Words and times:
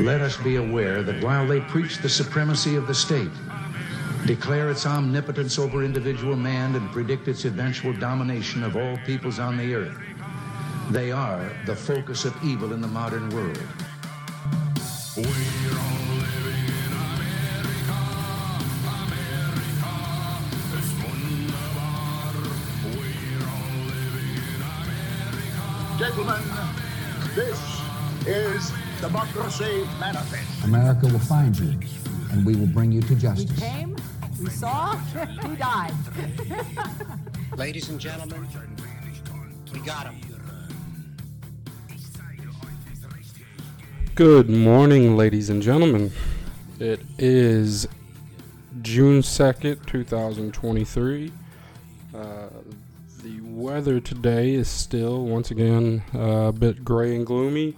Let 0.00 0.20
us 0.20 0.36
be 0.36 0.56
aware 0.56 1.02
that 1.02 1.24
while 1.24 1.44
they 1.44 1.60
preach 1.60 1.98
the 1.98 2.08
supremacy 2.08 2.76
of 2.76 2.86
the 2.86 2.94
state, 2.94 3.32
declare 4.26 4.70
its 4.70 4.86
omnipotence 4.86 5.58
over 5.58 5.82
individual 5.82 6.36
man, 6.36 6.76
and 6.76 6.88
predict 6.92 7.26
its 7.26 7.44
eventual 7.44 7.92
domination 7.92 8.62
of 8.62 8.76
all 8.76 8.96
peoples 8.98 9.40
on 9.40 9.56
the 9.56 9.74
earth, 9.74 9.98
they 10.90 11.10
are 11.10 11.50
the 11.66 11.74
focus 11.74 12.24
of 12.24 12.34
evil 12.44 12.72
in 12.72 12.80
the 12.80 12.86
modern 12.86 13.28
world. 13.30 13.58
Gentlemen, 25.98 26.36
this 26.36 26.44
is 26.44 26.47
Democracy 29.00 29.86
Manifest. 30.00 30.64
America 30.64 31.06
will 31.06 31.20
find 31.20 31.56
you, 31.56 31.78
and 32.32 32.44
we 32.44 32.56
will 32.56 32.66
bring 32.66 32.90
you 32.90 33.00
to 33.02 33.14
justice. 33.14 33.48
We 33.52 33.56
came, 33.56 33.96
we 34.42 34.50
saw, 34.50 34.98
we 35.48 35.54
died. 35.54 35.92
Ladies 37.56 37.90
and 37.90 38.00
gentlemen, 38.00 38.48
we 39.72 39.78
got 39.80 40.06
him. 40.06 40.20
Good 44.16 44.50
morning, 44.50 45.16
ladies 45.16 45.48
and 45.48 45.62
gentlemen. 45.62 46.10
It 46.80 47.00
is 47.18 47.86
June 48.82 49.22
2nd, 49.22 49.86
2023. 49.86 51.32
Uh, 52.12 52.48
the 53.22 53.40
weather 53.42 54.00
today 54.00 54.54
is 54.54 54.66
still, 54.66 55.24
once 55.24 55.52
again, 55.52 56.02
uh, 56.12 56.48
a 56.48 56.52
bit 56.52 56.84
gray 56.84 57.14
and 57.14 57.24
gloomy, 57.24 57.76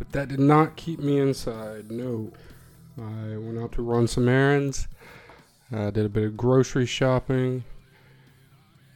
but 0.00 0.12
that 0.12 0.28
did 0.28 0.40
not 0.40 0.76
keep 0.76 0.98
me 0.98 1.18
inside. 1.18 1.90
No. 1.90 2.32
I 2.96 3.36
went 3.36 3.58
out 3.58 3.72
to 3.72 3.82
run 3.82 4.08
some 4.08 4.30
errands, 4.30 4.88
uh, 5.70 5.90
did 5.90 6.06
a 6.06 6.08
bit 6.08 6.24
of 6.24 6.38
grocery 6.38 6.86
shopping, 6.86 7.64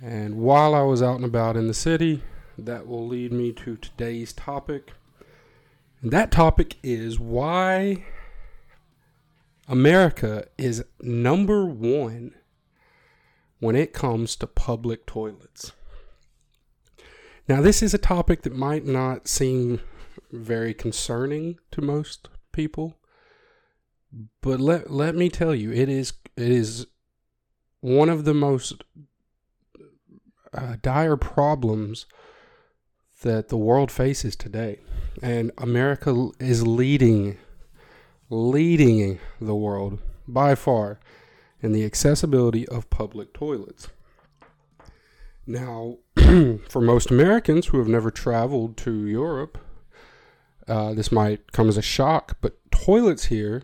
and 0.02 0.36
while 0.36 0.74
I 0.74 0.80
was 0.80 1.02
out 1.02 1.16
and 1.16 1.26
about 1.26 1.58
in 1.58 1.68
the 1.68 1.74
city, 1.74 2.22
that 2.56 2.86
will 2.86 3.06
lead 3.06 3.32
me 3.32 3.52
to 3.52 3.76
today's 3.76 4.32
topic. 4.32 4.92
And 6.00 6.10
that 6.10 6.30
topic 6.30 6.76
is 6.82 7.20
why 7.20 8.06
America 9.68 10.46
is 10.56 10.86
number 11.02 11.66
one 11.66 12.34
when 13.60 13.76
it 13.76 13.92
comes 13.92 14.36
to 14.36 14.46
public 14.46 15.04
toilets. 15.04 15.72
Now, 17.46 17.60
this 17.60 17.82
is 17.82 17.92
a 17.92 17.98
topic 17.98 18.40
that 18.42 18.56
might 18.56 18.86
not 18.86 19.28
seem 19.28 19.80
very 20.34 20.74
concerning 20.74 21.58
to 21.70 21.80
most 21.80 22.28
people, 22.52 22.98
but 24.42 24.60
let 24.60 24.90
let 24.90 25.14
me 25.14 25.28
tell 25.28 25.54
you, 25.54 25.72
it 25.72 25.88
is 25.88 26.12
it 26.36 26.50
is 26.50 26.86
one 27.80 28.08
of 28.08 28.24
the 28.24 28.34
most 28.34 28.84
uh, 30.52 30.76
dire 30.82 31.16
problems 31.16 32.06
that 33.22 33.48
the 33.48 33.56
world 33.56 33.90
faces 33.90 34.36
today 34.36 34.80
and 35.22 35.50
America 35.58 36.30
is 36.38 36.66
leading 36.66 37.38
leading 38.30 39.18
the 39.40 39.54
world 39.54 39.98
by 40.26 40.54
far 40.54 40.98
in 41.60 41.72
the 41.72 41.84
accessibility 41.84 42.66
of 42.68 42.90
public 42.90 43.32
toilets. 43.32 43.88
Now, 45.46 45.98
for 46.68 46.80
most 46.80 47.10
Americans 47.10 47.66
who 47.66 47.78
have 47.78 47.88
never 47.88 48.10
traveled 48.10 48.76
to 48.78 49.06
Europe, 49.06 49.58
uh, 50.68 50.94
this 50.94 51.12
might 51.12 51.52
come 51.52 51.68
as 51.68 51.76
a 51.76 51.82
shock, 51.82 52.38
but 52.40 52.58
toilets 52.70 53.26
here, 53.26 53.62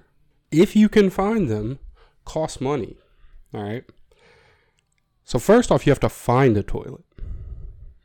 if 0.51 0.75
you 0.77 0.89
can 0.89 1.11
find 1.11 1.49
them, 1.49 1.79
cost 2.25 2.61
money. 2.61 2.97
All 3.55 3.63
right. 3.63 3.85
So 5.25 5.39
first 5.39 5.71
off, 5.71 5.87
you 5.87 5.91
have 5.91 6.01
to 6.01 6.09
find 6.09 6.57
a 6.57 6.63
toilet. 6.63 7.05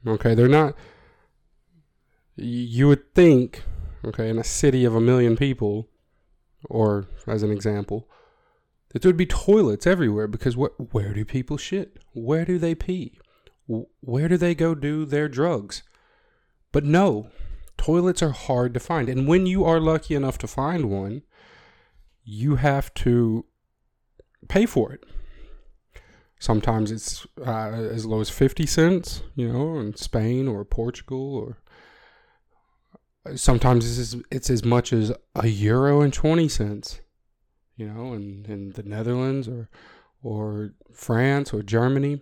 Okay, 0.07 0.35
they're 0.35 0.47
not 0.47 0.75
you 2.35 2.87
would 2.87 3.13
think, 3.13 3.63
okay, 4.03 4.29
in 4.29 4.37
a 4.37 4.43
city 4.43 4.85
of 4.85 4.95
a 4.95 5.01
million 5.01 5.37
people, 5.37 5.89
or 6.69 7.07
as 7.27 7.43
an 7.43 7.51
example, 7.51 8.09
that 8.89 9.01
there 9.01 9.09
would 9.09 9.17
be 9.17 9.25
toilets 9.25 9.87
everywhere 9.87 10.27
because 10.27 10.57
what? 10.57 10.93
Where 10.93 11.13
do 11.13 11.25
people 11.25 11.57
shit? 11.57 11.97
Where 12.13 12.45
do 12.45 12.57
they 12.57 12.75
pee? 12.75 13.19
Where 13.67 14.27
do 14.27 14.37
they 14.37 14.55
go 14.55 14.75
do 14.75 15.05
their 15.05 15.27
drugs? 15.27 15.83
But 16.71 16.83
no, 16.83 17.29
toilets 17.77 18.21
are 18.23 18.31
hard 18.31 18.73
to 18.73 18.79
find, 18.79 19.09
and 19.09 19.27
when 19.27 19.45
you 19.45 19.63
are 19.65 19.79
lucky 19.79 20.15
enough 20.15 20.37
to 20.39 20.47
find 20.47 20.89
one, 20.89 21.23
you 22.23 22.55
have 22.55 22.93
to 22.95 23.45
pay 24.47 24.65
for 24.65 24.91
it. 24.91 25.03
Sometimes 26.39 26.91
it's 26.91 27.25
uh, 27.45 27.69
as 27.69 28.05
low 28.05 28.19
as 28.19 28.29
50 28.29 28.65
cents, 28.65 29.21
you 29.35 29.51
know, 29.51 29.79
in 29.79 29.95
Spain 29.95 30.47
or 30.47 30.65
Portugal 30.65 31.35
or 31.35 31.57
sometimes 33.35 33.89
it's 33.89 34.13
as, 34.13 34.21
it's 34.29 34.49
as 34.49 34.63
much 34.63 34.93
as 34.93 35.11
a 35.35 35.47
euro 35.47 36.01
and 36.01 36.13
20 36.13 36.47
cents 36.47 37.01
you 37.75 37.87
know 37.87 38.13
in, 38.13 38.45
in 38.47 38.71
the 38.71 38.83
netherlands 38.83 39.47
or 39.47 39.69
or 40.23 40.71
france 40.93 41.53
or 41.53 41.61
germany. 41.61 42.21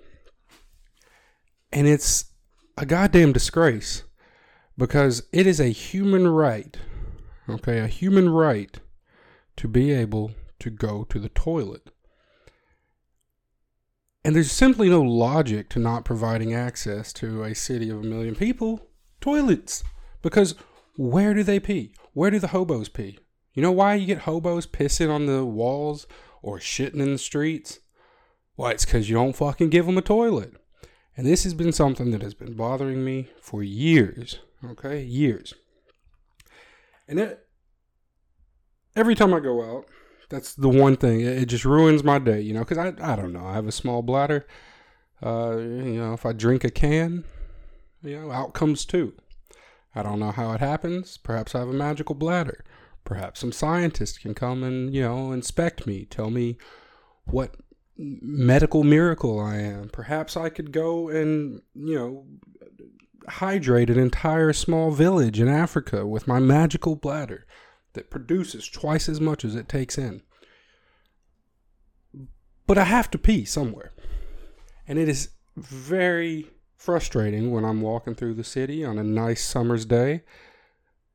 And 1.72 1.88
it's 1.88 2.25
a 2.78 2.85
goddamn 2.85 3.34
disgrace 3.34 4.03
because 4.78 5.23
it 5.31 5.45
is 5.47 5.59
a 5.59 5.69
human 5.69 6.28
right 6.28 6.78
okay 7.50 7.79
a 7.79 7.88
human 7.88 8.29
right 8.29 8.79
to 9.56 9.67
be 9.67 9.91
able 9.91 10.31
to 10.59 10.69
go 10.69 11.03
to 11.03 11.19
the 11.19 11.29
toilet 11.29 11.91
and 14.25 14.35
there's 14.35 14.51
simply 14.51 14.89
no 14.89 15.01
logic 15.01 15.69
to 15.69 15.79
not 15.79 16.06
providing 16.06 16.53
access 16.53 17.11
to 17.11 17.44
a 17.44 17.53
city 17.53 17.89
of 17.89 18.00
a 18.00 18.03
million 18.03 18.35
people 18.35 18.88
toilets 19.19 19.84
because 20.22 20.56
where 20.95 21.34
do 21.34 21.44
they 21.44 21.59
pee? 21.59 21.94
Where 22.13 22.31
do 22.31 22.40
the 22.40 22.50
hobos 22.50 22.90
pee? 22.90 23.19
You 23.53 23.61
know 23.61 23.72
why 23.72 23.95
you 23.95 24.05
get 24.05 24.19
hobos 24.19 24.67
pissing 24.67 25.09
on 25.09 25.25
the 25.25 25.44
walls 25.44 26.07
or 26.41 26.59
shitting 26.59 27.00
in 27.00 27.13
the 27.13 27.17
streets? 27.17 27.79
Why, 28.55 28.72
it's 28.72 28.85
because 28.85 29.09
you 29.09 29.16
don't 29.16 29.35
fucking 29.35 29.69
give 29.69 29.85
them 29.85 29.97
a 29.97 30.01
toilet. 30.01 30.53
And 31.17 31.25
this 31.25 31.44
has 31.44 31.53
been 31.53 31.72
something 31.72 32.11
that 32.11 32.22
has 32.22 32.34
been 32.34 32.53
bothering 32.53 33.03
me 33.03 33.29
for 33.41 33.63
years. 33.63 34.40
Okay? 34.72 35.01
Years. 35.01 35.53
And 37.07 37.19
it, 37.19 37.46
every 38.96 39.16
time 39.16 39.34
I 39.34 39.40
go 39.40 39.62
out, 39.62 39.85
that's 40.29 40.56
the 40.56 40.69
one 40.69 40.96
thing. 40.96 41.22
It 41.22 41.44
it 41.44 41.46
just 41.46 41.66
ruins 41.66 42.03
my 42.03 42.19
day, 42.19 42.41
you 42.41 42.53
know, 42.53 42.62
because 42.62 42.78
I, 42.78 42.94
I 43.02 43.16
don't 43.16 43.34
know. 43.34 43.46
I 43.46 43.53
have 43.53 43.68
a 43.68 43.72
small 43.72 44.02
bladder. 44.02 44.47
Uh, 45.22 45.57
you 45.57 45.97
know, 45.97 46.13
if 46.13 46.25
I 46.25 46.34
drink 46.34 46.63
a 46.63 46.69
can, 46.69 47.23
you 48.02 48.19
know, 48.19 48.31
out 48.31 48.53
comes 48.53 48.85
two. 48.85 49.13
I 49.96 50.02
don't 50.02 50.19
know 50.19 50.31
how 50.31 50.52
it 50.53 50.59
happens. 50.59 51.18
Perhaps 51.18 51.56
I 51.56 51.59
have 51.59 51.69
a 51.69 51.73
magical 51.73 52.16
bladder. 52.16 52.63
Perhaps 53.06 53.41
some 53.41 53.52
scientist 53.52 54.22
can 54.22 54.34
come 54.34 54.63
and, 54.63 54.94
you 54.94 55.02
know, 55.02 55.31
inspect 55.31 55.85
me, 55.85 56.06
tell 56.06 56.29
me 56.29 56.57
what 57.25 57.56
medical 57.97 58.84
miracle 58.84 59.40
I 59.40 59.57
am. 59.57 59.90
Perhaps 59.90 60.35
I 60.35 60.50
could 60.50 60.72
go 60.72 61.09
and, 61.09 61.62
you 61.75 61.96
know, 61.96 62.25
hydrate 63.28 63.89
an 63.89 64.00
entire 64.00 64.53
small 64.53 64.91
village 64.91 65.39
in 65.39 65.47
Africa 65.47 66.06
with 66.06 66.28
my 66.28 66.39
magical 66.39 66.95
bladder 66.95 67.45
that 67.94 68.09
produces 68.09 68.67
twice 68.67 69.07
as 69.07 69.22
much 69.22 69.45
as 69.45 69.56
it 69.56 69.69
takes 69.69 69.97
in. 69.97 70.22
But 72.66 72.78
I 72.78 72.85
have 72.85 73.11
to 73.11 73.17
pee 73.17 73.45
somewhere. 73.45 73.91
And 74.88 74.97
it 74.97 75.07
is 75.07 75.29
very 75.56 76.50
frustrating 76.75 77.51
when 77.51 77.63
I'm 77.63 77.81
walking 77.81 78.16
through 78.16 78.34
the 78.34 78.44
city 78.44 78.84
on 78.84 78.97
a 78.97 79.03
nice 79.03 79.44
summer's 79.44 79.85
day. 79.85 80.23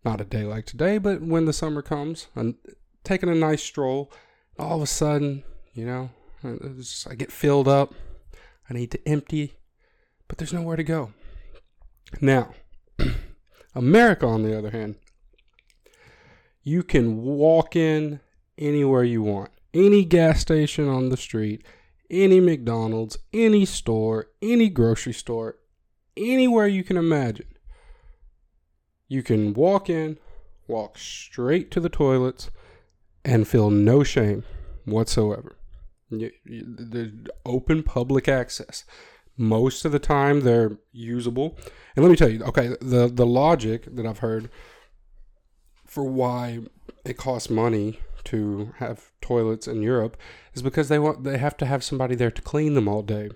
Not 0.05 0.21
a 0.21 0.25
day 0.25 0.45
like 0.45 0.65
today, 0.65 0.99
but 0.99 1.21
when 1.21 1.45
the 1.45 1.53
summer 1.53 1.83
comes, 1.83 2.29
and 2.35 2.55
taking 3.03 3.29
a 3.29 3.35
nice 3.35 3.63
stroll, 3.63 4.13
all 4.59 4.77
of 4.77 4.83
a 4.83 4.87
sudden, 4.87 5.43
you 5.75 5.85
know, 5.85 6.11
I 6.45 7.15
get 7.15 7.33
filled 7.33 7.67
up. 7.67 7.95
I 8.71 8.75
need 8.75 8.91
to 8.93 9.09
empty, 9.09 9.57
but 10.29 10.39
there's 10.39 10.53
nowhere 10.53 10.77
to 10.77 10.85
go. 10.85 11.13
Now, 12.21 12.55
America, 13.75 14.27
on 14.27 14.43
the 14.43 14.57
other 14.57 14.71
hand, 14.71 14.97
you 16.63 16.83
can 16.83 17.23
walk 17.23 17.77
in 17.77 18.21
anywhere 18.57 19.05
you 19.05 19.23
want. 19.23 19.51
Any 19.73 20.05
gas 20.05 20.41
station 20.41 20.89
on 20.89 21.11
the 21.11 21.17
street, 21.17 21.65
any 22.11 22.41
McDonald's, 22.41 23.19
any 23.33 23.65
store, 23.65 24.29
any 24.43 24.69
grocery 24.69 25.13
store, 25.13 25.59
anywhere 26.17 26.67
you 26.67 26.83
can 26.83 26.97
imagine. 26.97 27.47
You 29.07 29.23
can 29.23 29.55
walk 29.55 29.89
in, 29.89 30.19
walk 30.67 30.99
straight 30.99 31.71
to 31.71 31.81
the 31.81 31.89
toilets, 31.89 32.51
and 33.25 33.47
feel 33.47 33.71
no 33.71 34.03
shame 34.03 34.45
whatsoever. 34.85 35.57
The 36.11 37.27
open 37.45 37.83
public 37.83 38.29
access. 38.29 38.85
Most 39.39 39.85
of 39.85 39.93
the 39.93 39.99
time, 39.99 40.41
they're 40.41 40.79
usable. 40.93 41.57
And 41.95 42.05
let 42.05 42.11
me 42.11 42.17
tell 42.17 42.29
you, 42.29 42.43
okay, 42.45 42.77
the 42.81 43.09
the 43.09 43.27
logic 43.27 43.87
that 43.95 44.05
I've 44.05 44.19
heard 44.19 44.51
for 45.87 46.05
why 46.05 46.61
it 47.05 47.17
costs 47.17 47.49
money 47.49 48.01
to 48.25 48.75
have 48.77 49.11
toilets 49.23 49.67
in 49.67 49.81
Europe 49.81 50.17
is 50.55 50.63
because 50.63 50.89
they 50.89 50.99
want 50.99 51.25
they 51.25 51.39
have 51.39 51.57
to 51.59 51.67
have 51.67 51.83
somebody 51.83 52.15
there 52.15 52.31
to 52.31 52.43
clean 52.43 52.75
them 52.75 52.89
all 52.89 53.03
day, 53.03 53.31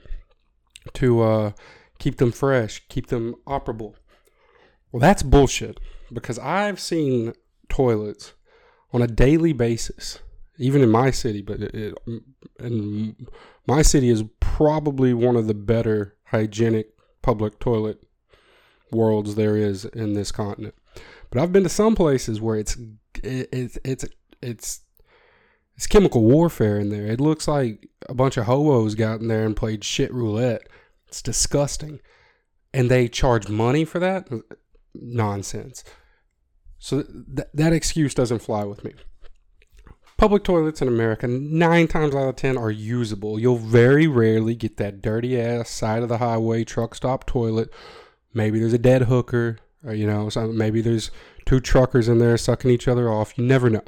to 0.92 1.22
uh, 1.22 1.52
keep 1.98 2.16
them 2.18 2.32
fresh, 2.32 2.82
keep 2.88 3.06
them 3.06 3.34
operable. 3.46 3.94
Well, 4.90 5.00
that's 5.00 5.22
bullshit 5.22 5.78
because 6.12 6.38
I've 6.38 6.78
seen 6.78 7.32
toilets 7.68 8.34
on 8.92 9.00
a 9.00 9.06
daily 9.06 9.52
basis, 9.52 10.18
even 10.58 10.82
in 10.82 10.90
my 10.90 11.10
city. 11.10 11.40
But 11.40 11.60
it, 11.62 11.74
it, 11.74 12.22
and 12.58 13.28
my 13.66 13.82
city 13.82 14.08
is 14.08 14.24
probably 14.40 15.14
one 15.14 15.36
of 15.36 15.46
the 15.46 15.54
better 15.54 16.16
hygienic 16.24 16.88
public 17.22 17.58
toilet 17.58 18.02
worlds 18.90 19.34
there 19.34 19.56
is 19.56 19.84
in 19.84 20.14
this 20.14 20.32
continent. 20.32 20.74
But 21.30 21.40
I've 21.40 21.52
been 21.52 21.62
to 21.62 21.68
some 21.68 21.94
places 21.94 22.40
where 22.40 22.56
it's 22.56 22.76
it's 23.22 23.78
it's 23.84 24.04
it's 24.42 24.80
it's 25.76 25.86
chemical 25.86 26.22
warfare 26.22 26.78
in 26.78 26.90
there. 26.90 27.06
It 27.06 27.20
looks 27.20 27.48
like 27.48 27.88
a 28.08 28.14
bunch 28.14 28.36
of 28.36 28.44
hobos 28.44 28.94
got 28.94 29.20
in 29.20 29.28
there 29.28 29.44
and 29.44 29.56
played 29.56 29.84
shit 29.84 30.12
roulette. 30.12 30.68
It's 31.08 31.22
disgusting, 31.22 32.00
and 32.74 32.90
they 32.90 33.08
charge 33.08 33.48
money 33.48 33.84
for 33.84 33.98
that. 33.98 34.28
Nonsense. 34.94 35.84
So 36.78 37.02
th- 37.02 37.48
that 37.54 37.72
excuse 37.72 38.12
doesn't 38.12 38.40
fly 38.40 38.64
with 38.64 38.84
me. 38.84 38.92
Public 40.22 40.44
toilets 40.44 40.80
in 40.80 40.86
America, 40.86 41.26
nine 41.26 41.88
times 41.88 42.14
out 42.14 42.28
of 42.28 42.36
ten, 42.36 42.56
are 42.56 42.70
usable. 42.70 43.40
You'll 43.40 43.56
very 43.56 44.06
rarely 44.06 44.54
get 44.54 44.76
that 44.76 45.02
dirty 45.02 45.36
ass 45.36 45.68
side 45.68 46.04
of 46.04 46.08
the 46.08 46.18
highway 46.18 46.62
truck 46.62 46.94
stop 46.94 47.26
toilet. 47.26 47.74
Maybe 48.32 48.60
there's 48.60 48.72
a 48.72 48.78
dead 48.78 49.02
hooker, 49.02 49.58
or, 49.84 49.94
you 49.94 50.06
know, 50.06 50.30
maybe 50.52 50.80
there's 50.80 51.10
two 51.44 51.58
truckers 51.58 52.06
in 52.06 52.18
there 52.18 52.36
sucking 52.36 52.70
each 52.70 52.86
other 52.86 53.10
off. 53.10 53.36
You 53.36 53.42
never 53.42 53.68
know. 53.68 53.82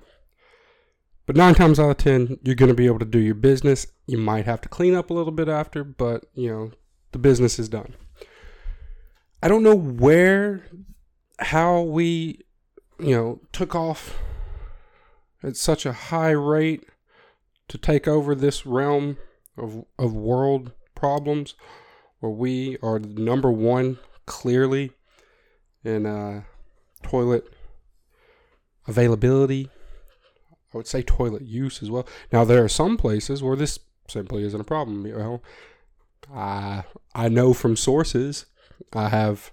But 1.25 1.37
nine 1.37 1.55
times 1.55 1.79
out 1.79 1.91
of 1.91 1.99
ten, 1.99 2.41
you're 2.43 2.57
going 2.57 2.69
to 2.69 2.75
be 2.75 2.87
able 2.87 2.99
to 2.99 3.05
do 3.05 3.21
your 3.21 3.37
business. 3.37 3.87
You 4.09 4.19
might 4.19 4.45
have 4.45 4.61
to 4.63 4.69
clean 4.69 4.97
up 4.97 5.11
a 5.11 5.15
little 5.15 5.31
bit 5.31 5.49
after, 5.49 5.85
but 5.85 6.25
you 6.35 6.51
know, 6.51 6.73
the 7.13 7.19
business 7.19 7.61
is 7.61 7.69
done. 7.69 7.95
I 9.41 9.47
don't 9.47 9.63
know 9.63 9.77
where, 9.77 10.67
how 11.39 11.83
we, 11.83 12.41
you 12.99 13.15
know, 13.15 13.41
took 13.53 13.77
off 13.77 14.19
at 15.45 15.57
such 15.57 15.85
a 15.85 15.93
high 15.93 16.31
rate 16.31 16.85
to 17.69 17.79
take 17.79 18.09
over 18.09 18.35
this 18.35 18.67
realm 18.67 19.19
of, 19.57 19.85
of 19.99 20.15
world 20.15 20.73
problems 20.95 21.55
where 22.21 22.33
we 22.33 22.79
are 22.83 22.99
number 22.99 23.51
one 23.51 23.99
clearly 24.27 24.93
in 25.85 26.07
uh, 26.07 26.43
toilet 27.03 27.45
availability. 28.89 29.69
I 30.73 30.77
would 30.77 30.87
say 30.87 31.03
toilet 31.03 31.43
use 31.43 31.83
as 31.83 31.91
well. 31.91 32.07
Now 32.33 32.45
there 32.45 32.65
are 32.65 32.69
some 32.69 32.97
places 32.97 33.43
where 33.43 33.57
this 33.57 33.79
simply 34.09 34.45
isn't 34.45 34.61
a 34.61 34.65
problem. 34.65 35.07
You 35.07 35.17
know, 35.17 35.43
I 36.33 36.85
I 37.15 37.29
know 37.29 37.55
from 37.55 37.77
sources. 37.77 38.47
I 38.93 39.09
have 39.09 39.53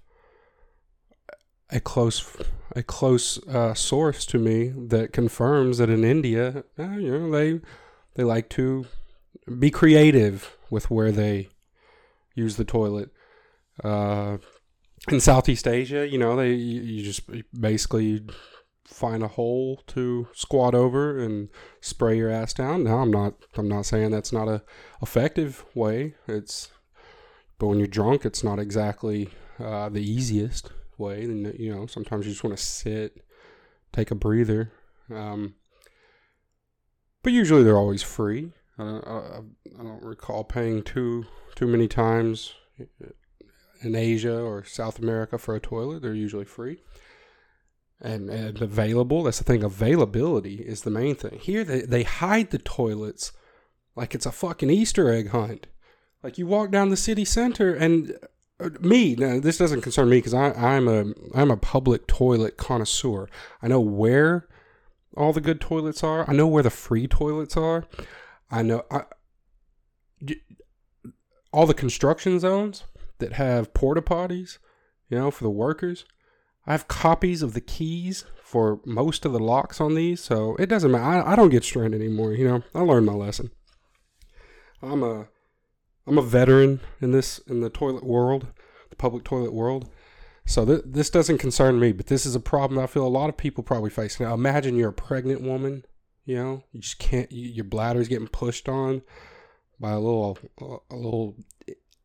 a 1.71 1.79
close 1.79 2.38
a 2.75 2.83
close 2.83 3.38
uh, 3.47 3.73
source 3.73 4.25
to 4.25 4.38
me 4.38 4.69
that 4.69 5.12
confirms 5.12 5.77
that 5.77 5.89
in 5.89 6.03
India, 6.03 6.63
uh, 6.79 6.91
you 6.91 7.18
know, 7.18 7.31
they 7.31 7.59
they 8.15 8.23
like 8.23 8.50
to 8.50 8.85
be 9.59 9.69
creative 9.69 10.57
with 10.69 10.89
where 10.89 11.12
they 11.12 11.50
use 12.35 12.56
the 12.56 12.65
toilet. 12.65 13.09
Uh, 13.83 14.38
in 15.09 15.19
Southeast 15.19 15.68
Asia, 15.68 16.07
you 16.07 16.18
know, 16.18 16.35
they 16.35 16.53
you 16.53 17.03
just 17.03 17.29
basically 17.59 18.25
find 18.85 19.23
a 19.23 19.27
hole 19.27 19.81
to 19.88 20.27
squat 20.33 20.75
over 20.75 21.18
and 21.18 21.50
spray 21.79 22.18
your 22.18 22.29
ass 22.29 22.53
down. 22.53 22.83
Now, 22.83 23.00
I'm 23.00 23.12
not 23.12 23.33
I'm 23.57 23.68
not 23.68 23.85
saying 23.85 24.12
that's 24.12 24.33
not 24.33 24.47
a 24.47 24.63
effective 25.01 25.65
way. 25.73 26.15
It's 26.27 26.69
but 27.57 27.68
when 27.68 27.79
you're 27.79 27.88
drunk, 27.88 28.25
it's 28.25 28.44
not 28.44 28.59
exactly 28.59 29.29
uh, 29.59 29.89
the 29.89 30.03
easiest 30.03 30.71
way. 31.01 31.24
And 31.24 31.59
you 31.59 31.74
know, 31.74 31.86
sometimes 31.88 32.25
you 32.25 32.31
just 32.31 32.44
want 32.44 32.57
to 32.57 32.63
sit, 32.63 33.21
take 33.92 34.12
a 34.12 34.15
breather. 34.15 34.71
Um, 35.13 35.56
but 37.24 37.33
usually 37.33 37.63
they're 37.63 37.77
always 37.77 38.03
free. 38.03 38.53
I 38.77 38.83
don't, 38.83 39.07
I, 39.07 39.83
don't 39.83 40.03
recall 40.03 40.44
paying 40.44 40.81
too 40.81 41.25
too 41.56 41.68
many 41.68 41.88
times 41.88 42.53
in 43.81 43.95
Asia 43.95 44.39
or 44.39 44.63
South 44.63 45.00
America 45.00 45.38
for 45.38 45.56
a 45.56 45.59
toilet. 45.59 46.01
They're 46.01 46.13
usually 46.13 46.45
free 46.45 46.80
and, 48.01 48.30
and 48.30 48.62
available. 48.62 49.24
That's 49.24 49.38
the 49.38 49.44
thing. 49.44 49.63
Availability 49.63 50.56
is 50.56 50.81
the 50.81 50.89
main 50.89 51.15
thing. 51.15 51.39
Here 51.39 51.63
they, 51.63 51.81
they 51.81 52.04
hide 52.04 52.51
the 52.51 52.57
toilets 52.57 53.31
like 53.95 54.15
it's 54.15 54.25
a 54.25 54.31
fucking 54.31 54.69
Easter 54.69 55.12
egg 55.12 55.30
hunt. 55.30 55.68
Like 56.24 56.38
you 56.38 56.47
walk 56.47 56.71
down 56.71 56.89
the 56.89 56.97
city 56.97 57.25
center 57.25 57.74
and 57.74 58.18
me 58.80 59.16
now 59.16 59.40
this 59.40 59.58
doesn't 59.58 59.81
concern 59.81 60.10
me 60.10 60.18
because 60.18 60.34
I'm 60.34 60.88
a 60.88 61.13
I'm 61.34 61.52
a 61.52 61.58
public 61.58 62.08
toilet 62.08 62.58
connoisseur. 62.58 63.28
I 63.62 63.68
know 63.68 63.80
where 63.80 64.48
all 65.18 65.34
the 65.34 65.42
good 65.42 65.60
toilets 65.60 66.04
are. 66.04 66.30
I 66.30 66.34
know 66.34 66.48
where 66.48 66.63
the 66.63 66.69
free 66.69 67.08
toilets 67.08 67.58
are. 67.58 67.86
I 68.50 68.62
know 68.62 68.84
I, 68.92 69.04
all 71.52 71.66
the 71.66 71.74
construction 71.74 72.40
zones 72.40 72.84
that 73.19 73.34
have 73.34 73.74
porta 73.74 74.02
potties, 74.02 74.58
you 75.10 75.18
know, 75.18 75.31
for 75.31 75.44
the 75.44 75.50
workers. 75.50 76.06
I 76.66 76.72
have 76.72 76.88
copies 76.88 77.42
of 77.42 77.54
the 77.54 77.62
keys 77.62 78.25
for 78.44 78.80
most 78.86 79.25
of 79.25 79.34
the 79.34 79.40
locks 79.40 79.81
on 79.81 79.96
these, 79.96 80.22
so 80.22 80.56
it 80.57 80.68
doesn't 80.68 80.92
matter. 80.92 81.04
I, 81.04 81.34
I 81.34 81.36
don't 81.36 81.50
get 81.50 81.64
stranded 81.64 82.02
anymore. 82.02 82.34
You 82.34 82.48
know, 82.48 82.64
I 82.75 82.81
learned 82.81 83.06
my 83.06 83.14
lesson. 83.14 83.52
I'm 84.81 85.04
a 85.04 85.28
I'm 86.07 86.18
a 86.18 86.21
veteran 86.24 86.81
in 87.00 87.12
this 87.12 87.39
in 87.39 87.62
the 87.62 87.69
toilet 87.69 88.03
world, 88.03 88.48
the 88.89 88.95
public 88.95 89.24
toilet 89.24 89.53
world. 89.53 89.89
So 90.45 90.65
th- 90.65 90.83
this 90.86 91.09
doesn't 91.09 91.38
concern 91.38 91.80
me, 91.80 91.92
but 91.92 92.07
this 92.07 92.25
is 92.25 92.36
a 92.36 92.39
problem 92.39 92.80
I 92.80 92.88
feel 92.88 93.06
a 93.06 93.09
lot 93.09 93.30
of 93.30 93.38
people 93.38 93.63
probably 93.63 93.92
face. 93.92 94.19
Now 94.19 94.33
imagine 94.33 94.75
you're 94.75 94.89
a 94.89 94.94
pregnant 94.94 95.42
woman, 95.42 95.86
you 96.25 96.36
know, 96.36 96.63
you 96.71 96.81
just 96.81 97.00
can't 97.00 97.31
you, 97.31 97.50
your 97.50 97.65
bladder's 97.65 98.07
getting 98.07 98.27
pushed 98.27 98.68
on 98.68 99.03
by 99.80 99.92
a 99.92 100.00
little 100.00 100.38
a 100.89 100.95
little 100.95 101.36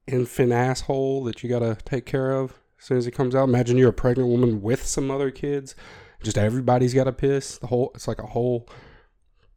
infant 0.06 0.52
asshole 0.52 1.24
that 1.24 1.42
you 1.42 1.48
got 1.48 1.60
to 1.60 1.76
take 1.84 2.06
care 2.06 2.32
of 2.32 2.54
as 2.78 2.84
soon 2.86 2.98
as 2.98 3.04
he 3.04 3.10
comes 3.10 3.34
out. 3.34 3.48
Imagine 3.48 3.76
you're 3.76 3.90
a 3.90 3.94
pregnant 3.94 4.28
woman 4.28 4.62
with 4.62 4.86
some 4.86 5.10
other 5.10 5.30
kids. 5.30 5.74
Just 6.22 6.38
everybody's 6.38 6.94
got 6.94 7.04
to 7.04 7.12
piss. 7.12 7.58
The 7.58 7.66
whole 7.66 7.92
it's 7.94 8.08
like 8.08 8.18
a 8.18 8.26
whole 8.26 8.68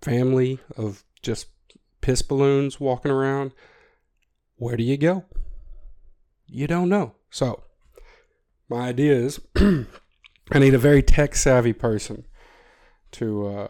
family 0.01 0.59
of 0.77 1.03
just 1.21 1.47
piss 2.01 2.21
balloons 2.21 2.79
walking 2.79 3.11
around. 3.11 3.53
Where 4.59 4.75
do 4.75 4.83
you 4.83 4.97
go? 4.97 5.23
You 6.45 6.67
don't 6.67 6.89
know. 6.89 7.15
So, 7.29 7.63
my 8.67 8.89
idea 8.89 9.13
is 9.13 9.39
I 9.55 10.59
need 10.59 10.73
a 10.73 10.77
very 10.77 11.01
tech 11.01 11.33
savvy 11.35 11.71
person 11.71 12.25
to 13.11 13.47
uh, 13.47 13.67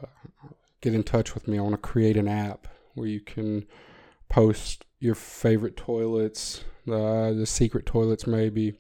get 0.81 0.95
in 0.95 1.03
touch 1.03 1.35
with 1.35 1.47
me. 1.47 1.59
I 1.59 1.61
want 1.61 1.73
to 1.73 1.77
create 1.77 2.17
an 2.17 2.27
app 2.27 2.67
where 2.95 3.07
you 3.07 3.21
can 3.21 3.67
post 4.29 4.85
your 4.99 5.13
favorite 5.13 5.77
toilets, 5.77 6.63
uh, 6.87 7.33
the 7.33 7.45
secret 7.45 7.85
toilets 7.85 8.25
maybe, 8.25 8.73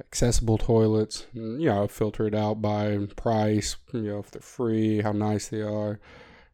accessible 0.00 0.58
toilets. 0.58 1.26
And, 1.32 1.62
you 1.62 1.68
know, 1.68 1.86
filter 1.86 2.26
it 2.26 2.34
out 2.34 2.60
by 2.60 3.06
price. 3.14 3.76
You 3.92 4.00
know, 4.00 4.18
if 4.18 4.32
they're 4.32 4.42
free, 4.42 5.02
how 5.02 5.12
nice 5.12 5.46
they 5.46 5.62
are, 5.62 6.00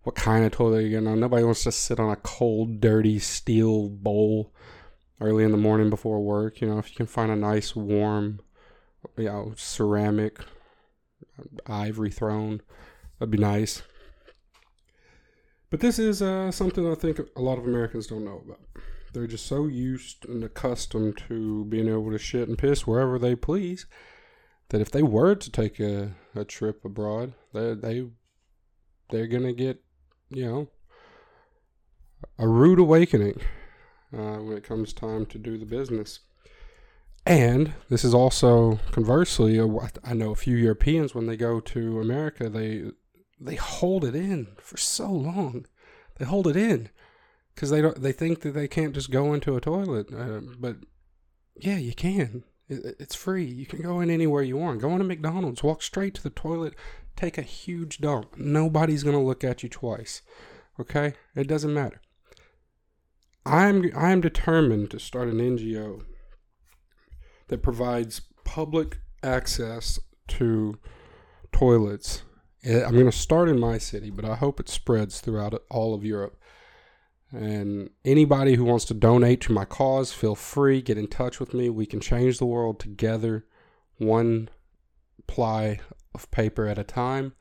what 0.07 0.15
kind 0.15 0.45
of 0.45 0.53
toilet 0.53 0.83
you're 0.83 0.91
getting 0.91 1.09
on. 1.09 1.19
Nobody 1.19 1.43
wants 1.43 1.65
to 1.65 1.73
sit 1.73 1.99
on 1.99 2.13
a 2.13 2.17
cold, 2.17 2.81
dirty 2.81 3.19
steel 3.19 3.89
bowl 3.89 4.55
early 5.21 5.43
in 5.43 5.51
the 5.51 5.57
morning 5.57 5.91
before 5.91 6.21
work. 6.21 6.61
You 6.61 6.69
know, 6.69 6.79
if 6.79 6.91
you 6.91 6.95
can 6.95 7.07
find 7.07 7.33
a 7.33 7.35
nice, 7.35 7.75
warm, 7.75 8.39
you 9.17 9.25
know, 9.25 9.53
ceramic, 9.57 10.39
ivory 11.67 12.13
throne, 12.13 12.63
that'd 13.19 13.33
be 13.33 13.39
nice. 13.39 13.83
But 15.71 15.81
this 15.81 15.99
is 15.99 16.23
uh, 16.23 16.53
something 16.53 16.89
I 16.89 16.95
think 16.95 17.19
a 17.35 17.43
lot 17.43 17.59
of 17.59 17.67
Americans 17.67 18.07
don't 18.07 18.25
know 18.25 18.45
about. 18.45 18.61
They're 19.13 19.27
just 19.27 19.47
so 19.47 19.67
used 19.67 20.25
and 20.29 20.45
accustomed 20.45 21.21
to 21.27 21.65
being 21.65 21.89
able 21.89 22.13
to 22.13 22.19
shit 22.19 22.49
and 22.49 22.57
piss 22.57 22.87
wherever 22.87 23.19
they 23.19 23.35
please 23.35 23.87
that 24.69 24.81
if 24.81 24.93
they 24.93 25.03
were 25.03 25.35
to 25.35 25.51
take 25.51 25.81
a, 25.81 26.13
a 26.37 26.45
trip 26.45 26.85
abroad, 26.85 27.33
they 27.53 27.75
they 27.75 28.07
they're 29.11 29.27
gonna 29.27 29.53
get 29.53 29.83
you 30.31 30.45
know 30.45 30.69
a 32.39 32.49
rude 32.49 32.79
awakening 32.79 33.41
uh, 34.13 34.37
when 34.37 34.57
it 34.57 34.65
comes 34.65 34.93
time 34.93 35.27
to 35.27 35.39
do 35.39 35.59
the 35.59 35.67
business. 35.67 36.21
And 37.25 37.75
this 37.89 38.05
is 38.05 38.15
also 38.15 38.79
conversely, 38.93 39.61
I 40.05 40.15
know 40.15 40.31
a 40.31 40.37
few 40.37 40.57
Europeans 40.57 41.15
when 41.15 41.27
they 41.27 41.37
go 41.37 41.59
to 41.61 42.01
America, 42.01 42.49
they 42.49 42.85
they 43.41 43.57
hold 43.57 44.05
it 44.05 44.15
in 44.15 44.49
for 44.59 44.77
so 44.77 45.11
long. 45.11 45.67
They 46.19 46.25
hold 46.25 46.47
it 46.47 46.57
in 46.57 46.89
because 47.55 47.71
they 47.71 47.83
don't. 47.83 48.01
They 48.01 48.13
think 48.13 48.41
that 48.41 48.53
they 48.53 48.69
can't 48.69 48.95
just 48.95 49.11
go 49.11 49.35
into 49.35 49.57
a 49.57 49.61
toilet. 49.61 50.13
Uh, 50.15 50.41
but 50.59 50.77
yeah, 51.57 51.79
you 51.79 51.95
can. 51.95 52.45
It, 52.69 52.97
it's 52.99 53.15
free. 53.15 53.45
You 53.45 53.67
can 53.67 53.83
go 53.83 54.01
in 54.01 54.11
anywhere 54.11 54.43
you 54.43 54.57
want. 54.57 54.81
Go 54.81 54.93
into 54.93 55.05
McDonald's, 55.05 55.63
walk 55.63 55.83
straight 55.83 56.15
to 56.15 56.23
the 56.23 56.31
toilet, 56.31 56.75
take 57.17 57.39
a 57.39 57.43
huge 57.43 57.99
dump. 57.99 58.37
Nobody's 58.37 59.03
going 59.03 59.17
to 59.17 59.23
look 59.23 59.45
at 59.45 59.63
you 59.63 59.69
twice. 59.69 60.23
Okay? 60.79 61.15
It 61.35 61.47
doesn't 61.47 61.75
matter. 61.75 62.01
I'm 63.45 63.93
I 63.97 64.11
am 64.11 64.21
determined 64.21 64.91
to 64.91 64.99
start 64.99 65.29
an 65.29 65.39
NGO 65.39 66.03
that 67.47 67.63
provides 67.63 68.23
public 68.45 68.99
access 69.23 70.01
to 70.29 70.79
toilets. 71.53 72.23
Eh, 72.65 72.85
I'm 72.85 72.95
going 72.95 73.11
to 73.11 73.13
start 73.13 73.49
in 73.49 73.61
my 73.61 73.79
city, 73.79 74.11
but 74.11 74.25
I 74.25 74.35
hope 74.35 74.59
it 74.59 74.69
spreads 74.69 75.21
throughout 75.21 75.55
all 75.71 75.95
of 75.95 76.05
Europe. 76.05 76.37
And 77.33 77.91
anybody 78.05 78.55
who 78.55 78.65
wants 78.65 78.85
to 78.87 78.95
donate 78.95 79.41
to 79.43 79.53
my 79.53 79.65
cause, 79.65 80.13
feel 80.13 80.35
free, 80.35 80.81
get 80.81 80.97
in 80.97 81.09
touch 81.09 81.41
with 81.41 81.53
me. 81.53 81.69
We 81.69 81.87
can 81.87 82.01
change 82.01 82.39
the 82.39 82.47
world 82.47 82.79
together, 82.79 83.45
one 83.99 84.49
ply 85.27 85.81
of 86.15 86.31
paper 86.31 86.67
at 86.67 86.79
a 86.79 86.85
time. 86.85 87.35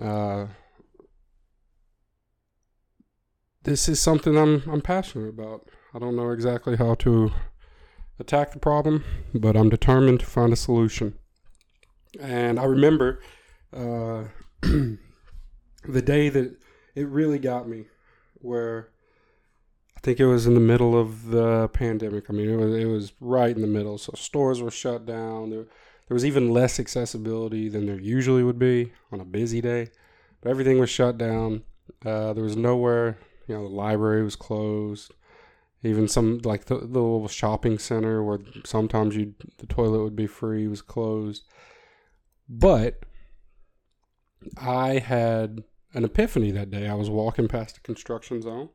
Uh, 0.00 0.46
this 3.64 3.88
is 3.88 4.00
something 4.00 4.36
I'm 4.36 4.62
I'm 4.70 4.80
passionate 4.80 5.28
about. 5.28 5.68
I 5.92 5.98
don't 5.98 6.16
know 6.16 6.30
exactly 6.30 6.76
how 6.76 6.94
to 6.96 7.32
attack 8.18 8.52
the 8.52 8.58
problem, 8.58 9.04
but 9.34 9.56
I'm 9.56 9.68
determined 9.68 10.20
to 10.20 10.26
find 10.26 10.52
a 10.52 10.56
solution. 10.56 11.14
And 12.20 12.58
I 12.58 12.64
remember 12.64 13.20
uh, 13.72 14.24
the 14.62 16.02
day 16.02 16.28
that 16.28 16.56
it 16.94 17.08
really 17.08 17.38
got 17.38 17.68
me, 17.68 17.86
where 18.40 18.90
I 19.96 20.00
think 20.00 20.20
it 20.20 20.26
was 20.26 20.46
in 20.46 20.54
the 20.54 20.60
middle 20.60 20.98
of 20.98 21.28
the 21.28 21.68
pandemic. 21.68 22.28
I 22.28 22.32
mean, 22.32 22.48
it 22.48 22.56
was 22.56 22.74
it 22.74 22.86
was 22.86 23.12
right 23.20 23.54
in 23.54 23.62
the 23.62 23.68
middle. 23.68 23.98
So 23.98 24.12
stores 24.16 24.62
were 24.62 24.70
shut 24.70 25.06
down. 25.06 25.50
There 25.50 25.64
there 26.08 26.14
was 26.14 26.24
even 26.24 26.50
less 26.50 26.80
accessibility 26.80 27.68
than 27.68 27.86
there 27.86 28.00
usually 28.00 28.42
would 28.42 28.58
be 28.58 28.92
on 29.12 29.20
a 29.20 29.24
busy 29.24 29.60
day. 29.60 29.90
But 30.40 30.50
everything 30.50 30.78
was 30.78 30.90
shut 30.90 31.18
down. 31.18 31.62
Uh, 32.04 32.32
there 32.32 32.44
was 32.44 32.56
nowhere 32.56 33.18
you 33.50 33.56
know, 33.56 33.64
the 33.64 33.74
library 33.74 34.22
was 34.22 34.36
closed. 34.36 35.12
Even 35.82 36.06
some 36.06 36.38
like 36.44 36.66
the, 36.66 36.76
the 36.76 36.84
little 36.86 37.26
shopping 37.26 37.80
center 37.80 38.22
where 38.22 38.38
sometimes 38.64 39.16
you 39.16 39.34
the 39.58 39.66
toilet 39.66 40.04
would 40.04 40.14
be 40.14 40.28
free 40.28 40.68
was 40.68 40.82
closed. 40.82 41.42
But 42.48 43.00
I 44.56 44.98
had 44.98 45.64
an 45.94 46.04
epiphany 46.04 46.50
that 46.52 46.70
day. 46.70 46.88
I 46.88 46.94
was 46.94 47.10
walking 47.10 47.48
past 47.48 47.78
a 47.78 47.80
construction 47.80 48.42
zone 48.42 48.70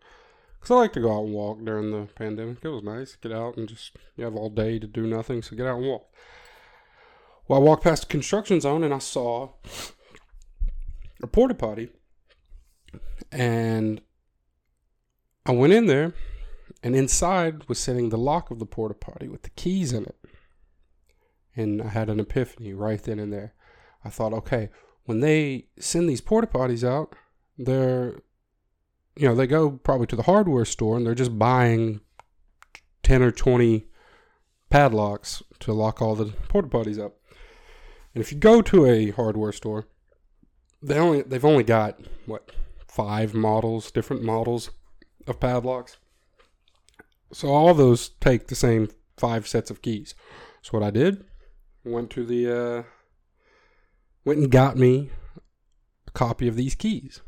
because 0.59 0.71
I 0.71 0.75
like 0.75 0.93
to 0.93 1.01
go 1.01 1.15
out 1.15 1.25
and 1.25 1.33
walk 1.33 1.63
during 1.63 1.91
the 1.91 2.07
pandemic. 2.13 2.59
It 2.63 2.69
was 2.69 2.83
nice 2.83 3.15
get 3.15 3.31
out 3.31 3.57
and 3.57 3.67
just 3.67 3.95
you 4.15 4.23
have 4.23 4.35
all 4.35 4.49
day 4.49 4.79
to 4.79 4.87
do 4.87 5.05
nothing, 5.07 5.41
so 5.41 5.55
get 5.55 5.67
out 5.67 5.77
and 5.77 5.87
walk. 5.87 6.09
Well, 7.47 7.59
I 7.59 7.63
walked 7.63 7.83
past 7.83 8.05
a 8.05 8.07
construction 8.07 8.59
zone 8.59 8.83
and 8.83 8.93
I 8.93 8.99
saw 8.99 9.49
a 11.21 11.27
porta 11.27 11.53
potty, 11.53 11.89
and 13.31 14.01
I 15.45 15.51
went 15.51 15.73
in 15.73 15.85
there, 15.85 16.13
and 16.83 16.95
inside 16.95 17.69
was 17.69 17.79
sitting 17.79 18.09
the 18.09 18.17
lock 18.17 18.49
of 18.51 18.59
the 18.59 18.65
porta 18.65 18.95
potty 18.95 19.27
with 19.27 19.43
the 19.43 19.51
keys 19.51 19.93
in 19.93 20.05
it. 20.05 20.17
And 21.55 21.81
I 21.81 21.89
had 21.89 22.09
an 22.09 22.19
epiphany 22.19 22.73
right 22.73 23.01
then 23.01 23.19
and 23.19 23.31
there. 23.31 23.53
I 24.03 24.09
thought, 24.09 24.33
okay, 24.33 24.69
when 25.05 25.19
they 25.19 25.67
send 25.79 26.09
these 26.09 26.21
porta 26.21 26.47
potties 26.47 26.87
out, 26.87 27.15
they're, 27.57 28.15
you 29.15 29.27
know, 29.27 29.35
they 29.35 29.47
go 29.47 29.71
probably 29.71 30.07
to 30.07 30.15
the 30.15 30.23
hardware 30.23 30.65
store 30.65 30.97
and 30.97 31.05
they're 31.05 31.15
just 31.15 31.39
buying 31.39 32.01
10 33.03 33.21
or 33.21 33.31
20 33.31 33.85
padlocks 34.69 35.41
to 35.59 35.73
lock 35.73 36.01
all 36.01 36.15
the 36.15 36.25
porta 36.49 36.67
potties 36.67 36.99
up. 36.99 37.15
And 38.13 38.21
if 38.21 38.31
you 38.31 38.37
go 38.37 38.61
to 38.61 38.85
a 38.85 39.11
hardware 39.11 39.51
store, 39.51 39.87
they 40.81 40.97
only 40.97 41.21
they've 41.21 41.43
only 41.43 41.63
got 41.63 41.99
what 42.25 42.51
five 42.87 43.33
models, 43.33 43.91
different 43.91 44.23
models 44.23 44.71
of 45.27 45.39
padlocks. 45.39 45.97
So 47.33 47.49
all 47.49 47.73
those 47.73 48.09
take 48.21 48.47
the 48.47 48.55
same 48.55 48.89
five 49.17 49.47
sets 49.47 49.69
of 49.69 49.81
keys. 49.81 50.15
So 50.61 50.77
what 50.77 50.83
I 50.83 50.91
did, 50.91 51.25
went 51.83 52.09
to 52.11 52.25
the 52.25 52.51
uh, 52.51 52.83
went 54.25 54.39
and 54.39 54.51
got 54.51 54.75
me 54.75 55.11
a 56.07 56.11
copy 56.11 56.47
of 56.47 56.55
these 56.55 56.75
keys. 56.75 57.21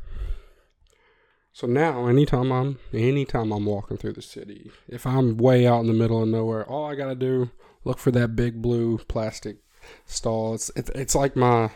So 1.52 1.66
now, 1.66 2.06
anytime 2.06 2.52
I'm 2.52 2.78
anytime 2.92 3.52
I'm 3.52 3.64
walking 3.64 3.96
through 3.96 4.12
the 4.12 4.22
city, 4.22 4.70
if 4.86 5.06
I'm 5.06 5.38
way 5.38 5.66
out 5.66 5.80
in 5.80 5.86
the 5.86 5.92
middle 5.92 6.22
of 6.22 6.28
nowhere, 6.28 6.64
all 6.64 6.86
I 6.86 6.94
gotta 6.94 7.14
do 7.14 7.50
look 7.84 7.98
for 7.98 8.10
that 8.12 8.36
big 8.36 8.60
blue 8.62 8.98
plastic 9.08 9.56
stall. 10.04 10.54
It's 10.54 10.70
it's, 10.76 10.90
it's 10.90 11.14
like 11.14 11.34
my 11.34 11.70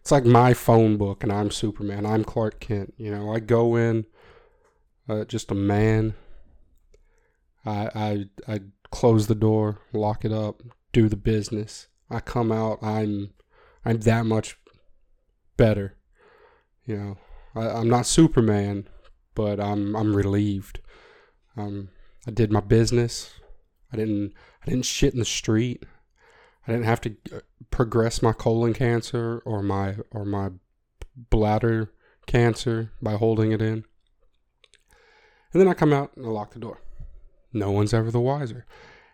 it's 0.00 0.12
like 0.12 0.26
my 0.26 0.52
phone 0.52 0.98
book, 0.98 1.22
and 1.22 1.32
I'm 1.32 1.50
Superman. 1.50 2.04
I'm 2.04 2.24
Clark 2.24 2.60
Kent. 2.60 2.92
You 2.98 3.10
know, 3.10 3.32
I 3.32 3.40
go 3.40 3.76
in, 3.76 4.04
uh, 5.08 5.24
just 5.24 5.50
a 5.50 5.54
man. 5.54 6.14
I 7.64 7.88
I 7.94 8.24
I 8.46 8.60
close 8.90 9.26
the 9.26 9.34
door, 9.34 9.80
lock 9.94 10.26
it 10.26 10.32
up, 10.32 10.62
do 10.92 11.08
the 11.08 11.16
business. 11.16 11.86
I 12.10 12.20
come 12.20 12.52
out. 12.52 12.78
I'm 12.82 13.30
I'm 13.84 14.00
that 14.00 14.26
much 14.26 14.58
better. 15.56 15.96
You 16.86 16.96
know, 16.96 17.18
I, 17.54 17.68
I'm 17.68 17.88
not 17.88 18.06
Superman, 18.06 18.88
but 19.34 19.60
I'm 19.60 19.94
I'm 19.96 20.14
relieved. 20.14 20.80
Um, 21.56 21.90
I 22.26 22.30
did 22.30 22.50
my 22.50 22.60
business. 22.60 23.32
I 23.92 23.96
didn't 23.96 24.32
I 24.62 24.70
didn't 24.70 24.86
shit 24.86 25.12
in 25.12 25.18
the 25.18 25.24
street. 25.24 25.84
I 26.66 26.72
didn't 26.72 26.86
have 26.86 27.00
to 27.02 27.16
uh, 27.32 27.40
progress 27.70 28.22
my 28.22 28.32
colon 28.32 28.74
cancer 28.74 29.42
or 29.44 29.62
my 29.62 29.96
or 30.10 30.24
my 30.24 30.50
bladder 31.30 31.92
cancer 32.26 32.90
by 33.02 33.12
holding 33.14 33.52
it 33.52 33.62
in. 33.62 33.84
And 35.52 35.60
then 35.60 35.68
I 35.68 35.74
come 35.74 35.92
out 35.92 36.16
and 36.16 36.26
I 36.26 36.30
lock 36.30 36.52
the 36.52 36.58
door. 36.58 36.80
No 37.52 37.70
one's 37.70 37.94
ever 37.94 38.10
the 38.10 38.20
wiser. 38.20 38.66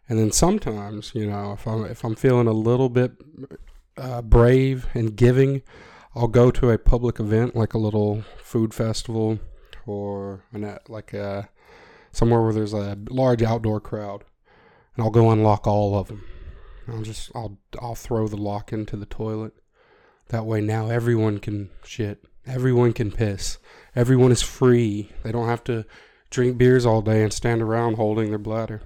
And 0.08 0.18
then 0.18 0.32
sometimes, 0.32 1.12
you 1.14 1.26
know, 1.26 1.52
if 1.52 1.66
I'm 1.66 1.84
if 1.84 2.04
I'm 2.04 2.14
feeling 2.14 2.46
a 2.46 2.52
little 2.52 2.88
bit 2.88 3.12
uh, 4.00 4.22
brave 4.22 4.86
and 4.94 5.16
giving, 5.16 5.62
I'll 6.14 6.28
go 6.28 6.50
to 6.50 6.70
a 6.70 6.78
public 6.78 7.20
event 7.20 7.54
like 7.54 7.74
a 7.74 7.78
little 7.78 8.24
food 8.42 8.74
festival 8.74 9.38
or 9.86 10.44
an, 10.52 10.64
uh, 10.64 10.78
like 10.88 11.12
a 11.12 11.48
somewhere 12.12 12.42
where 12.42 12.52
there's 12.52 12.72
a 12.72 12.98
large 13.08 13.42
outdoor 13.42 13.80
crowd, 13.80 14.24
and 14.94 15.04
I'll 15.04 15.10
go 15.10 15.30
unlock 15.30 15.66
all 15.66 15.96
of 15.98 16.08
them. 16.08 16.24
I'll 16.88 17.02
just 17.02 17.30
I'll 17.34 17.58
I'll 17.80 17.94
throw 17.94 18.26
the 18.26 18.36
lock 18.36 18.72
into 18.72 18.96
the 18.96 19.06
toilet. 19.06 19.54
That 20.28 20.46
way 20.46 20.60
now 20.60 20.88
everyone 20.88 21.38
can 21.38 21.70
shit. 21.84 22.24
Everyone 22.46 22.92
can 22.92 23.12
piss. 23.12 23.58
Everyone 23.94 24.32
is 24.32 24.42
free. 24.42 25.10
They 25.22 25.32
don't 25.32 25.48
have 25.48 25.62
to 25.64 25.84
drink 26.30 26.56
beers 26.56 26.86
all 26.86 27.02
day 27.02 27.22
and 27.22 27.32
stand 27.32 27.62
around 27.62 27.94
holding 27.94 28.30
their 28.30 28.38
bladder. 28.38 28.80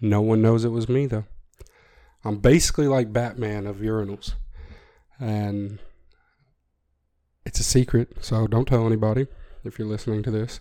No 0.00 0.20
one 0.20 0.42
knows 0.42 0.64
it 0.64 0.70
was 0.70 0.88
me, 0.88 1.06
though. 1.06 1.24
I'm 2.24 2.38
basically 2.38 2.88
like 2.88 3.12
Batman 3.12 3.66
of 3.66 3.76
urinals. 3.76 4.34
And 5.20 5.78
it's 7.44 7.60
a 7.60 7.64
secret, 7.64 8.24
so 8.24 8.46
don't 8.46 8.66
tell 8.66 8.86
anybody 8.86 9.26
if 9.62 9.78
you're 9.78 9.88
listening 9.88 10.22
to 10.24 10.30
this. 10.30 10.60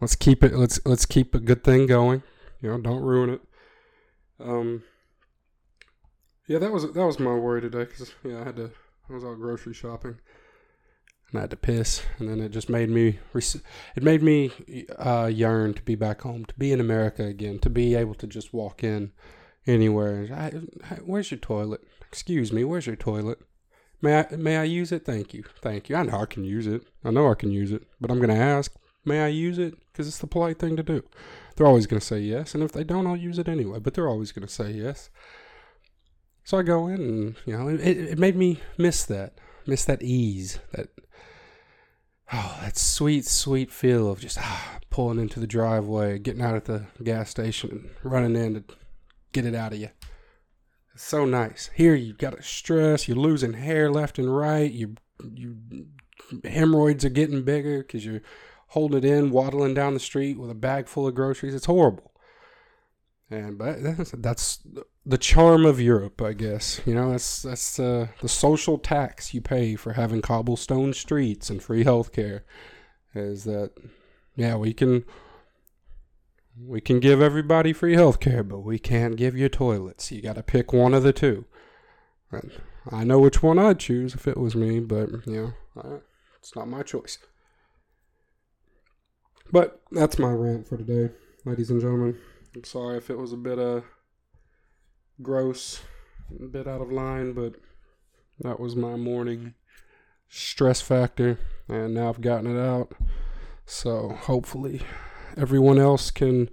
Let's 0.00 0.16
keep 0.16 0.44
it 0.44 0.54
let's 0.54 0.78
let's 0.84 1.06
keep 1.06 1.34
a 1.34 1.40
good 1.40 1.64
thing 1.64 1.86
going. 1.86 2.22
You 2.60 2.70
know, 2.70 2.78
don't 2.78 3.02
ruin 3.02 3.30
it. 3.30 3.40
Um 4.38 4.82
Yeah, 6.46 6.58
that 6.58 6.72
was 6.72 6.92
that 6.92 7.06
was 7.06 7.18
my 7.18 7.34
worry 7.34 7.60
today 7.62 7.86
cuz 7.86 8.12
yeah, 8.22 8.40
I 8.40 8.44
had 8.44 8.56
to 8.56 8.70
I 9.08 9.12
was 9.12 9.24
out 9.24 9.38
grocery 9.38 9.74
shopping 9.74 10.18
and 11.30 11.38
I 11.38 11.42
had 11.42 11.50
to 11.50 11.56
piss, 11.56 12.02
and 12.18 12.28
then 12.28 12.40
it 12.40 12.50
just 12.50 12.68
made 12.68 12.90
me 12.90 13.18
it 13.34 14.02
made 14.02 14.22
me 14.22 14.52
uh, 14.98 15.26
yearn 15.32 15.74
to 15.74 15.82
be 15.82 15.94
back 15.94 16.20
home, 16.20 16.44
to 16.44 16.54
be 16.54 16.70
in 16.70 16.80
America 16.80 17.24
again, 17.24 17.58
to 17.60 17.70
be 17.70 17.94
able 17.94 18.14
to 18.14 18.26
just 18.26 18.52
walk 18.52 18.84
in 18.84 19.12
anywhere. 19.66 20.28
I, 20.32 20.52
I, 20.90 20.96
where's 20.98 21.30
your 21.30 21.38
toilet? 21.38 21.82
Excuse 22.08 22.52
me, 22.52 22.64
where's 22.64 22.86
your 22.86 22.96
toilet? 22.96 23.38
May 24.02 24.18
I 24.18 24.36
may 24.36 24.56
I 24.58 24.64
use 24.64 24.92
it? 24.92 25.04
Thank 25.04 25.32
you, 25.32 25.44
thank 25.62 25.88
you. 25.88 25.96
I 25.96 26.02
know 26.02 26.20
I 26.20 26.26
can 26.26 26.44
use 26.44 26.66
it. 26.66 26.82
I 27.02 27.10
know 27.10 27.30
I 27.30 27.34
can 27.34 27.50
use 27.50 27.72
it, 27.72 27.84
but 28.00 28.10
I'm 28.10 28.20
gonna 28.20 28.34
ask. 28.34 28.72
May 29.04 29.22
I 29.22 29.28
use 29.28 29.58
it? 29.58 29.74
Because 29.92 30.08
it's 30.08 30.18
the 30.18 30.26
polite 30.26 30.58
thing 30.58 30.76
to 30.76 30.82
do. 30.82 31.02
They're 31.56 31.66
always 31.66 31.86
gonna 31.86 32.00
say 32.00 32.20
yes, 32.20 32.54
and 32.54 32.62
if 32.62 32.72
they 32.72 32.84
don't, 32.84 33.06
I'll 33.06 33.16
use 33.16 33.38
it 33.38 33.48
anyway. 33.48 33.78
But 33.78 33.94
they're 33.94 34.08
always 34.08 34.32
gonna 34.32 34.48
say 34.48 34.72
yes. 34.72 35.10
So 36.44 36.58
I 36.58 36.62
go 36.62 36.86
in, 36.86 37.00
and 37.00 37.36
you 37.46 37.56
know, 37.56 37.68
it, 37.68 37.80
it 37.80 38.18
made 38.18 38.36
me 38.36 38.60
miss 38.76 39.04
that, 39.04 39.38
miss 39.66 39.84
that 39.86 40.02
ease, 40.02 40.58
that 40.72 40.88
oh, 42.32 42.58
that 42.60 42.76
sweet, 42.76 43.24
sweet 43.24 43.70
feel 43.70 44.10
of 44.10 44.20
just 44.20 44.38
ah, 44.38 44.78
pulling 44.90 45.18
into 45.18 45.40
the 45.40 45.46
driveway, 45.46 46.18
getting 46.18 46.42
out 46.42 46.56
at 46.56 46.66
the 46.66 46.84
gas 47.02 47.30
station, 47.30 47.70
and 47.70 47.90
running 48.02 48.36
in 48.36 48.54
to 48.54 48.64
get 49.34 49.44
it 49.44 49.54
out 49.54 49.72
of 49.74 49.78
you. 49.78 49.90
It's 50.94 51.02
so 51.02 51.24
nice. 51.24 51.70
Here 51.74 51.94
you 51.94 52.14
got 52.14 52.42
stress. 52.42 53.08
You're 53.08 53.16
losing 53.16 53.54
hair 53.54 53.90
left 53.90 54.18
and 54.18 54.34
right. 54.34 54.70
You 54.70 54.94
you 55.32 55.56
hemorrhoids 56.44 57.04
are 57.04 57.10
getting 57.10 57.42
bigger 57.42 57.78
because 57.78 58.06
you're 58.06 58.22
holding 58.68 58.98
it 58.98 59.04
in, 59.04 59.30
waddling 59.30 59.74
down 59.74 59.94
the 59.94 60.00
street 60.00 60.38
with 60.38 60.50
a 60.50 60.54
bag 60.54 60.88
full 60.88 61.06
of 61.06 61.14
groceries. 61.14 61.54
It's 61.54 61.66
horrible. 61.66 62.12
And 63.30 63.58
but 63.58 63.82
that's, 63.82 64.10
that's 64.12 64.60
the 65.04 65.18
charm 65.18 65.64
of 65.66 65.80
Europe, 65.80 66.22
I 66.22 66.32
guess. 66.34 66.80
You 66.86 66.94
know, 66.94 67.10
that's 67.10 67.42
that's 67.42 67.80
uh, 67.80 68.08
the 68.20 68.28
social 68.28 68.78
tax 68.78 69.34
you 69.34 69.40
pay 69.40 69.74
for 69.74 69.94
having 69.94 70.22
cobblestone 70.22 70.92
streets 70.92 71.50
and 71.50 71.62
free 71.62 71.84
healthcare. 71.84 72.42
Is 73.14 73.44
that 73.44 73.72
yeah, 74.36 74.56
we 74.56 74.72
can 74.72 75.04
we 76.58 76.80
can 76.80 77.00
give 77.00 77.20
everybody 77.20 77.72
free 77.72 77.94
healthcare, 77.94 78.46
but 78.46 78.60
we 78.60 78.78
can't 78.78 79.16
give 79.16 79.36
you 79.36 79.48
toilets. 79.48 80.12
You 80.12 80.22
got 80.22 80.36
to 80.36 80.42
pick 80.42 80.72
one 80.72 80.94
of 80.94 81.02
the 81.02 81.12
two. 81.12 81.44
And 82.30 82.52
I 82.90 83.04
know 83.04 83.18
which 83.18 83.42
one 83.42 83.58
I'd 83.58 83.78
choose 83.78 84.14
if 84.14 84.26
it 84.28 84.36
was 84.36 84.54
me, 84.54 84.80
but 84.80 85.10
you 85.26 85.54
know, 85.76 86.02
it's 86.38 86.54
not 86.54 86.68
my 86.68 86.82
choice. 86.82 87.18
But 89.52 89.80
that's 89.92 90.18
my 90.18 90.30
rant 90.30 90.66
for 90.68 90.76
today, 90.76 91.12
ladies 91.44 91.70
and 91.70 91.80
gentlemen. 91.80 92.18
I'm 92.54 92.64
sorry 92.64 92.98
if 92.98 93.10
it 93.10 93.18
was 93.18 93.32
a 93.32 93.36
bit 93.36 93.58
uh 93.58 93.82
gross, 95.22 95.80
a 96.40 96.46
bit 96.46 96.66
out 96.66 96.80
of 96.80 96.90
line, 96.90 97.32
but 97.32 97.54
that 98.40 98.58
was 98.58 98.74
my 98.74 98.96
morning 98.96 99.54
stress 100.28 100.80
factor, 100.80 101.38
and 101.68 101.94
now 101.94 102.08
I've 102.08 102.20
gotten 102.20 102.56
it 102.56 102.60
out. 102.60 102.92
So 103.66 104.08
hopefully, 104.08 104.82
everyone 105.36 105.78
else 105.78 106.10
can 106.10 106.48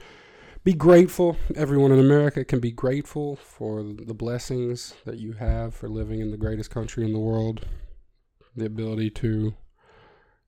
be 0.63 0.73
grateful. 0.73 1.37
Everyone 1.55 1.91
in 1.91 1.99
America 1.99 2.45
can 2.45 2.59
be 2.59 2.71
grateful 2.71 3.35
for 3.35 3.83
the 3.83 4.13
blessings 4.13 4.93
that 5.05 5.17
you 5.17 5.33
have 5.33 5.73
for 5.73 5.89
living 5.89 6.19
in 6.19 6.31
the 6.31 6.37
greatest 6.37 6.69
country 6.69 7.03
in 7.03 7.13
the 7.13 7.19
world. 7.19 7.65
The 8.55 8.65
ability 8.65 9.09
to 9.11 9.55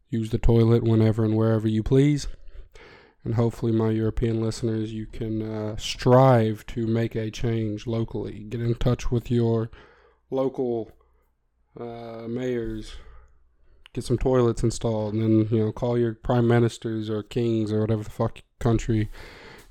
use 0.10 0.30
the 0.30 0.38
toilet 0.38 0.84
whenever 0.84 1.26
and 1.26 1.36
wherever 1.36 1.68
you 1.68 1.82
please. 1.82 2.28
And 3.24 3.36
hopefully, 3.36 3.72
my 3.72 3.90
European 3.90 4.42
listeners, 4.42 4.92
you 4.92 5.06
can 5.06 5.42
uh, 5.42 5.78
strive 5.78 6.66
to 6.68 6.86
make 6.86 7.16
a 7.16 7.32
change 7.32 7.88
locally. 7.88 8.40
Get 8.50 8.62
in 8.62 8.76
touch 8.76 9.12
with 9.12 9.32
your 9.32 9.72
local 10.30 10.92
uh, 11.80 12.28
mayors, 12.28 12.96
get 13.94 14.04
some 14.04 14.18
toilets 14.18 14.64
installed, 14.64 15.14
and 15.14 15.22
then 15.22 15.48
you 15.56 15.66
know 15.66 15.72
call 15.72 15.98
your 15.98 16.14
prime 16.16 16.48
ministers 16.48 17.10
or 17.10 17.24
kings 17.24 17.72
or 17.72 17.82
whatever 17.82 18.04
the 18.04 18.10
fuck 18.10 18.42
country 18.60 19.10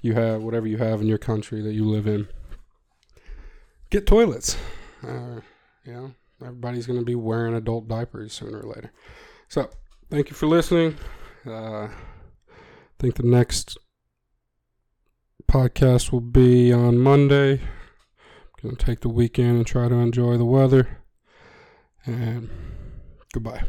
you 0.00 0.14
have, 0.14 0.42
whatever 0.42 0.66
you 0.66 0.78
have 0.78 1.00
in 1.00 1.06
your 1.06 1.18
country 1.18 1.62
that 1.62 1.72
you 1.72 1.84
live 1.84 2.06
in. 2.06 2.28
Get 3.90 4.06
toilets. 4.06 4.56
Uh, 5.06 5.40
you 5.84 5.92
know, 5.92 6.14
everybody's 6.40 6.86
going 6.86 6.98
to 6.98 7.04
be 7.04 7.14
wearing 7.14 7.54
adult 7.54 7.88
diapers 7.88 8.32
sooner 8.32 8.60
or 8.60 8.74
later. 8.74 8.92
So, 9.48 9.70
thank 10.10 10.30
you 10.30 10.36
for 10.36 10.46
listening. 10.46 10.96
Uh, 11.46 11.88
I 11.88 11.90
think 12.98 13.16
the 13.16 13.24
next 13.24 13.76
podcast 15.50 16.12
will 16.12 16.20
be 16.20 16.72
on 16.72 16.98
Monday. 16.98 17.54
I'm 17.54 18.62
going 18.62 18.76
to 18.76 18.86
take 18.86 19.00
the 19.00 19.08
weekend 19.08 19.56
and 19.56 19.66
try 19.66 19.88
to 19.88 19.94
enjoy 19.96 20.36
the 20.36 20.44
weather. 20.44 20.98
And 22.06 22.48
goodbye. 23.32 23.64